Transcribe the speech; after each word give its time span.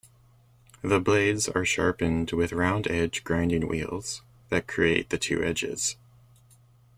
The 0.81 0.99
blades 0.99 1.47
are 1.49 1.63
sharpened 1.63 2.31
with 2.31 2.53
round-edged 2.53 3.23
grinding 3.23 3.67
wheels 3.67 4.23
that 4.49 4.65
create 4.65 5.11
the 5.11 5.19
two 5.19 5.43
edges. 5.43 5.95